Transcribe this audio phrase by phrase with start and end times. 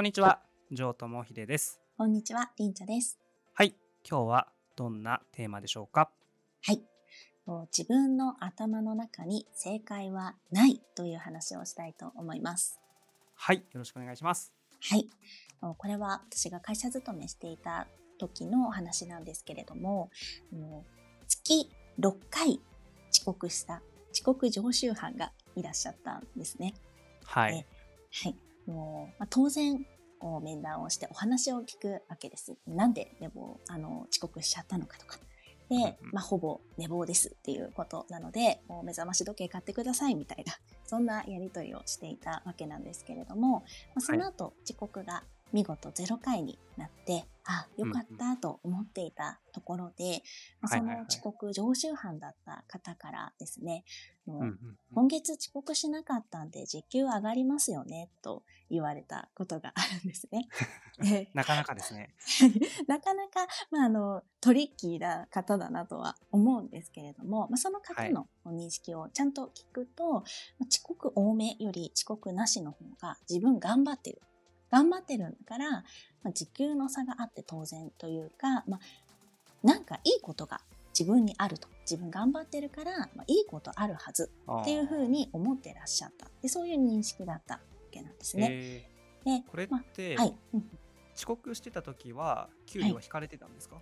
[0.00, 0.40] こんにちは、
[0.74, 1.78] 城友秀です。
[1.98, 3.18] こんにちは、りんちゃです。
[3.52, 6.10] はい、今日はどんなテーマでしょうか？
[6.62, 6.80] はい。
[7.44, 12.80] と自分の頭の中に正解はないという話をしたいと思います。
[13.34, 14.54] はい、よろしくお願いします。
[14.80, 15.06] はい。
[15.60, 17.86] とこれは私が会社勤めしていた
[18.18, 20.08] 時のお話なんですけれども、
[21.28, 22.58] 月6回
[23.12, 23.82] 遅刻した
[24.14, 26.72] 遅刻常習犯がいらっしゃったんですね。
[27.22, 27.66] はいね。
[28.10, 28.36] はい。
[28.70, 29.84] もう、まあ、当然、
[30.18, 32.54] こう面談をしてお話を聞くわけです。
[32.66, 35.18] なんで寝坊、あの、遅刻しちゃったのかとか。
[35.70, 40.52] で、まあ、ほぼ寝坊ですっていうことなので、もう目覚まし時計買ってくださいみたいな、
[40.84, 43.64] そんなやりとりをしていたわけなんですけれども、ま
[43.96, 50.22] あ、その後、遅刻が見事0回になって、あ、よかったと思っていたところで、
[50.60, 53.84] まあ、そはいはいはいの遅刻常習犯だった方からですね、
[54.26, 54.56] もううんうんうん
[54.94, 60.48] 今月遅刻しなかったんで時給上がりますよねと言われたことがあるんですね。
[60.98, 62.14] でなかなかですね。
[62.86, 70.22] なかなか、まあ、あのトリッキーな方だなとは思うんですけれども、まあ、その方の認識をちゃんと聞くと、まあ
[70.68, 74.20] 遅刻多めより遅刻なしの方が自分頑張ってる。
[74.70, 75.84] 頑張ってるんだから、ま
[76.26, 78.80] あ、時給の差があって当然というか、まあ、
[79.62, 80.60] なんかいいことが
[80.98, 81.68] 自分にあると。
[81.90, 84.30] 自分頑張ってるから、まあ、いいことあるはず
[84.62, 86.28] っていうふうに思ってらっしゃった。
[86.40, 87.60] でそういう認識だったわ
[87.90, 88.48] けなんですね。
[88.52, 88.88] え
[89.24, 90.64] でーこれっまて、あはい、うん
[91.16, 93.76] 遅刻してた時は給料は引かれてたんですか、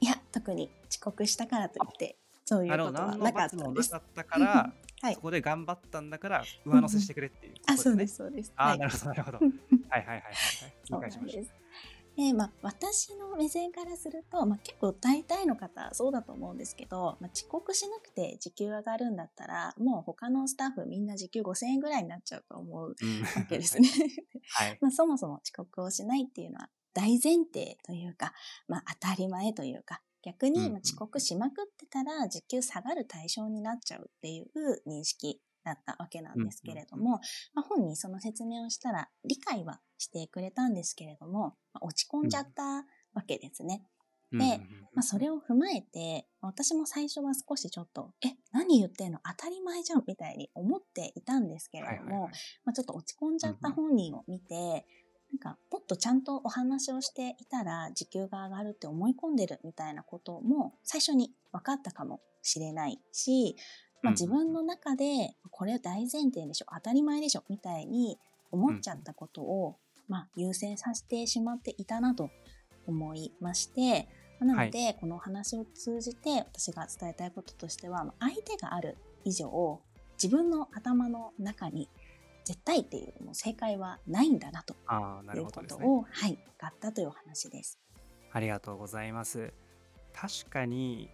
[0.00, 3.96] いや、特に遅刻したからといって、そういうことはなかったです罰もなか。
[3.98, 4.72] ったから、
[5.02, 8.52] はいそこで頑張ったんだから上乗せしてくれっていうことあ、そうねです、そうです。
[8.56, 9.38] あー、はいなるほど、なるほど。
[9.92, 10.74] うんはいはいはいはいはい。
[10.84, 11.52] そうなんです。
[12.16, 22.94] で、まあ、私の目線からすると、まあ、結構大体の方そうだと思うんですけど、まあ、遅刻しなくて時給上がるんだったら、もう他のスタッフみんな時給5000円ぐらいになっちゃうと思うわ
[23.48, 23.88] けですね。
[24.52, 24.78] はい。
[24.80, 28.34] まあ、そもそも遅刻をしないっていうのは大前提というか、
[28.68, 37.20] まあ、当たり前というか、逆に遅刻しまくってたら時給下がる対象になっちゃうっていう認識だったわけなんですけれども、
[37.54, 42.84] まあ、本にその説明をしたら理解はしてくれたんですけれども、まあ、落ち込んじゃった
[43.14, 43.82] わけですね。
[44.32, 44.62] うんで
[44.94, 49.18] まあ、それを踏まえて、私も最初は少しちょっと、え、何言ってんの？
[49.26, 52.30] 当たり前じゃんみたいに思っていたんですけれども、
[52.64, 54.86] まあ、ちょっと落ち込んじゃった本人を見て、
[55.32, 63.56] なんか、もっとちゃんとお話をしていたら時給が上がるって思い込んでるみたいなことも最初に分かったかもしれないし、
[64.02, 68.18] まあ、うん自分の中でこれ大前提でしょ、当たり前でしょ、みたいに
[68.50, 69.76] 思っちゃったことを、
[70.08, 72.30] まあ、優先させてしまっていたなと
[72.86, 74.08] 思いまして、
[74.40, 79.80] なので、このお話を通じて私が伝えたいこととしては、まあ相手がある以上、
[80.22, 81.88] 自分の頭の中に
[82.44, 85.62] 絶対っていうもう正解はないんだなといるうこ。
[85.62, 87.78] とを、はい、分かったというお話です。
[88.32, 89.52] ありがとうございます。
[90.12, 91.08] 確かに、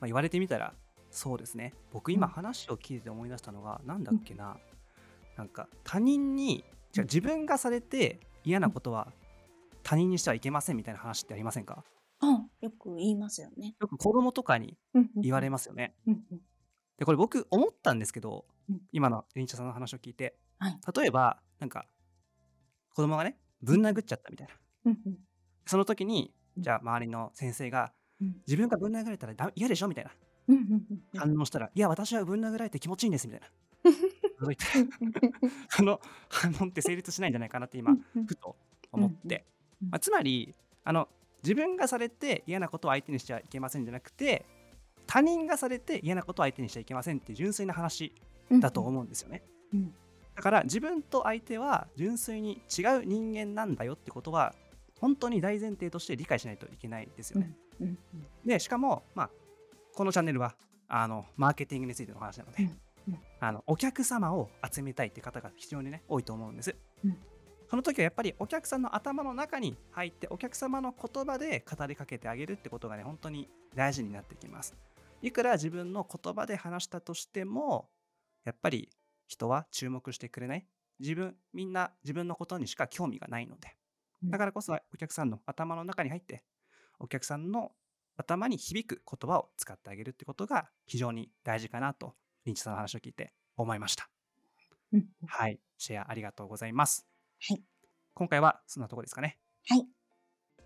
[0.00, 0.74] まあ、言われてみたら
[1.18, 1.74] そうですね。
[1.90, 4.56] 僕今うん話を聞いて思い出したのが、なんだっけな、
[5.36, 9.12] なんか他人にじゃあ自分がされて嫌なことは
[9.82, 11.82] 他人にしてはいけませんみたいな話ってありませんか？
[12.20, 13.74] あよく言いますよね。
[13.80, 14.78] よく子供とかに
[15.16, 15.96] 言われまますよね。
[16.98, 18.80] でこれ僕思ったんですけど、うん。
[18.92, 20.78] 今のリンチャさんの話を聞いて、はい。
[20.96, 21.86] 例えばなんか
[22.94, 24.54] 子供がねぶん殴っちゃったみたいな。
[24.92, 25.18] うんうん。
[25.66, 26.62] その時にうん。
[26.62, 28.36] じゃあ周りの先生がうん。
[28.46, 30.12] 自分がぶん殴られたらだ嫌でしょみたいな
[30.48, 31.18] うんうんうんうん。
[31.18, 33.46] 反応したら、いや私はぶん殴られて気持ちいいんですみたいな。
[34.40, 34.66] そういった
[35.68, 37.92] その反応って成立しないんじゃないかなって今
[38.26, 38.56] ふと
[38.92, 39.44] 思って、
[39.82, 40.54] うんまあ、つまり
[40.84, 41.08] あの
[41.42, 44.44] 自分がされて嫌なことを相手にしちゃいけませんじゃなくて
[45.06, 48.12] 他人がされて嫌なことを相手にしちゃいけませんって純粋な話
[48.60, 49.42] だと思うんですよね。
[49.72, 49.94] うん
[50.34, 54.54] だから自分と相手は純粋に違う人間なんだよってことは
[55.00, 57.56] 本当に大前提として理解しないといけないですよね。
[58.46, 59.30] でしかも、まあ、
[59.98, 60.54] このチャンネルは
[60.86, 63.18] あのマーケティングについての話なので、うんうん。
[63.40, 66.76] あのお客様を集めたいって方が非常にね多いと思うんです。
[67.04, 67.16] うん。
[67.68, 74.76] その時はやっぱりお客さんの頭の中に入ってお客様の言葉で語りかけてあげるってことがね本当に大事になってきます。
[75.20, 77.88] いくら自分の言葉で話したとしても
[78.44, 78.90] やっぱり
[79.26, 80.66] 人は注目してくれない。
[81.00, 83.74] 自分みんな自分のことにしか興味がないので。
[84.22, 84.30] うん。
[84.30, 86.44] だからこそお客さんの頭の中に入って
[87.00, 87.72] お客さんの
[88.18, 94.10] 頭に響く言葉を使ってあげるってことが非常に大事かなとリンチさんの話を聞いて思いました。
[94.92, 97.06] うんはい、シェアありがとうございます。
[97.48, 97.62] はい。
[98.14, 99.38] 今回はそんなところですかね。
[99.68, 99.86] はい。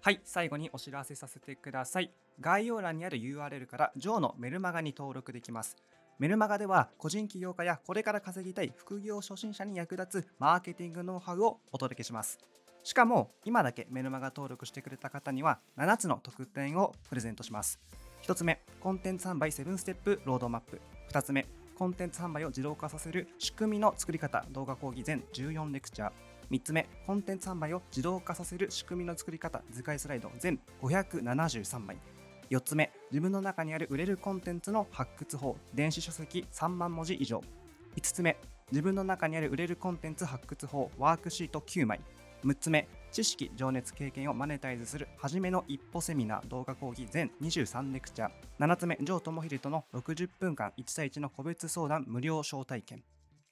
[0.00, 2.12] はい、最後にお知らせさせてください。
[2.40, 5.76] 概要欄にある URL からジョーのメルマガに登録できます。
[6.18, 12.38] メルマガでは個人起業家やこれから稼ぎたい副業初心者に役立つマーケティングノウハウをお届けします。
[12.84, 17.78] しかも今だけメルマガ登録してくれた方には7つの特典をプレゼントします。
[18.22, 20.80] 1つ目コンテンツ販売7ステップロードマップ。
[21.10, 21.46] 2つ目
[21.76, 26.12] コンテンツ販売を自動化させる仕組みの作り方動画講義全14レクチャー。
[26.50, 31.96] 3つ目コンテンツ販売を自動化させる仕組みの作り方図解スライド全573枚。
[32.50, 37.42] 4つ目自分の中にある売れるコンテンツの発掘法電子書籍3万文字以上。
[37.96, 38.36] 5つ目
[38.70, 42.00] 自分の中にある売れるコンテンツ発掘法ワークシート9枚。
[42.44, 45.08] 6つ目知識情熱経験をマネタイズする。
[45.18, 48.30] 初めの一歩セミナー動画講義全23レクチャー。
[48.58, 53.02] 7つ目城智秀との60分間1対1の個別相談無料招待券。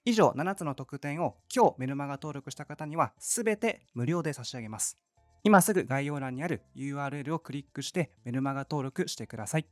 [0.04, 4.98] 以上7つの特典を今日メルマガ登録した方には全て無料で差し上げます。
[5.44, 9.66] 今すぐ概要欄にある URL をクリックしてメルマガ登録してください。